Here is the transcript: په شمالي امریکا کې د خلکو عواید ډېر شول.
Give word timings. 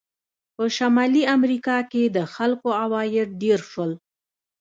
په 0.55 0.63
شمالي 0.77 1.23
امریکا 1.35 1.77
کې 1.91 2.03
د 2.05 2.17
خلکو 2.33 2.67
عواید 2.81 3.29
ډېر 3.43 3.59
شول. 3.71 3.91